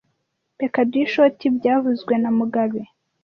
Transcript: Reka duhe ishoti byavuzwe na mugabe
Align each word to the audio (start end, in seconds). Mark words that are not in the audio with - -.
Reka 0.61 0.79
duhe 0.89 1.03
ishoti 1.07 1.45
byavuzwe 1.57 2.13
na 2.21 2.29
mugabe 2.37 2.81